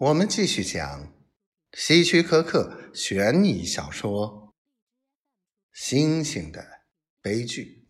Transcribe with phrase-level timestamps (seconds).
[0.00, 1.12] 我们继续讲
[1.74, 4.54] 希区柯克悬疑小说
[5.78, 6.86] 《星星的
[7.20, 7.86] 悲剧》。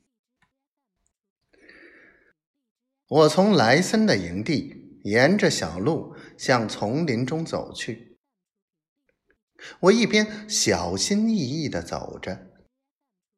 [3.07, 8.19] 我从莱森的营地沿着小路向丛林中走去。
[9.83, 12.51] 我一边小心翼翼的走着，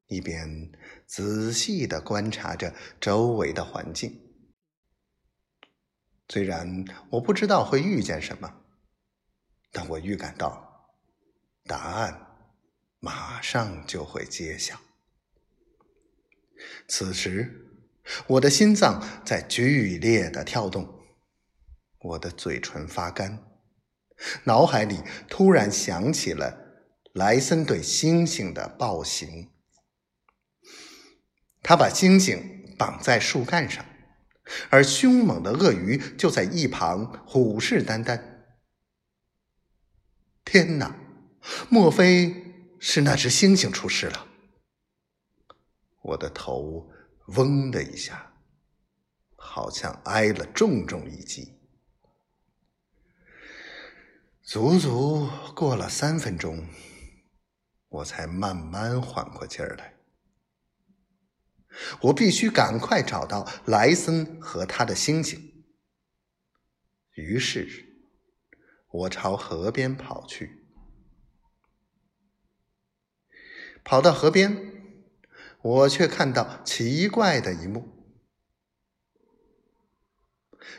[0.06, 0.72] 一边
[1.06, 4.18] 仔细的观察着周围的环境。
[6.26, 8.61] 虽然我不知道会遇见什么，
[9.72, 10.92] 但我预感到
[11.64, 12.26] 答案
[13.00, 14.78] 马上就会揭晓。
[16.86, 17.66] 此时，
[18.26, 21.00] 我的心脏在剧烈的跳动，
[21.98, 23.42] 我的嘴唇发干。
[24.44, 26.56] 脑海里突然想起了
[27.14, 29.50] 莱森对猩猩的暴行。
[31.62, 33.84] 他把猩猩绑在树干上，
[34.68, 38.31] 而凶猛的鳄鱼就在一旁虎视眈眈。
[40.52, 40.94] 天哪！
[41.70, 44.26] 莫非是那只猩猩出事了？
[46.02, 46.90] 我的头
[47.28, 48.34] 嗡的一下，
[49.34, 51.58] 好像挨了重重一击。
[54.42, 56.68] 足足过了三分钟，
[57.88, 59.94] 我才慢慢缓过劲儿来。
[62.02, 65.40] 我必须赶快找到莱森和他的猩猩。
[67.14, 67.91] 于是，
[68.92, 70.64] 我朝河边跑去。
[73.82, 74.56] 跑到河边，
[75.60, 77.88] 我却看到奇怪的一幕：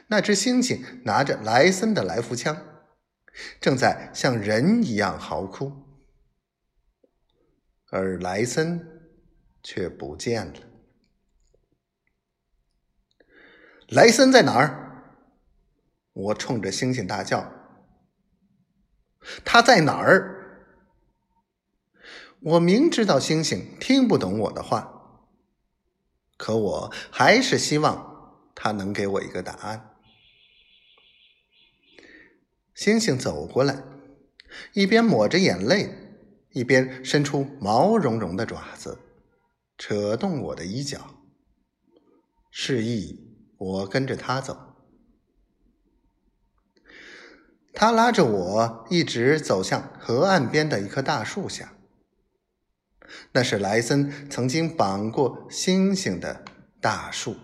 [0.08, 2.70] 那只猩猩拿着莱森的来福枪。
[3.60, 5.74] 正在像人一样嚎哭，
[7.90, 9.10] 而莱森
[9.64, 10.60] 却不见了。
[13.88, 15.16] 莱森在哪儿？
[16.14, 17.52] 我冲着猩猩大叫
[19.44, 20.40] ：“他在哪儿？”
[22.42, 25.30] 我明知道星星听不懂我的话，
[26.36, 29.96] 可我还是希望他能给我一个答案。
[32.76, 33.84] 星星走过来，
[34.74, 35.90] 一边抹着眼泪，
[36.52, 39.00] 一边伸出毛茸茸的爪子，
[39.78, 41.24] 扯动我的衣角，
[42.52, 44.73] 示意我跟着他走。
[47.84, 51.74] 他拉着我一直走向河岸边的一棵大树下，
[53.34, 56.46] 那是莱森曾经绑过星星的
[56.80, 57.36] 大树。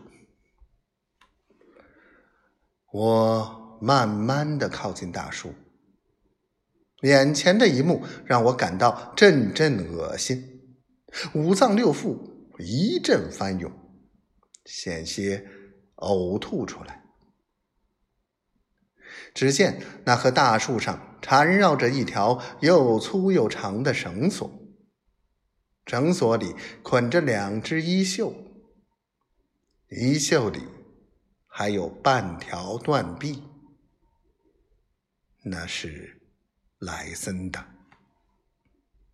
[2.94, 3.58] 我。
[3.82, 5.54] 慢慢的靠近大树，
[7.02, 10.76] 眼前的一幕让我感到阵阵恶心，
[11.34, 12.18] 五脏六腑
[12.58, 13.72] 一阵翻涌，
[14.66, 15.48] 险些
[15.96, 17.06] 呕吐出来。
[19.34, 24.50] 只见那棵大树上缠绕着一条又粗又长的绳索，
[25.86, 28.34] 绳索里捆着两只衣袖，
[29.90, 30.62] 衣袖里
[31.48, 33.44] 还有半条断臂。
[35.44, 36.22] 那是
[36.80, 37.79] 莱森的。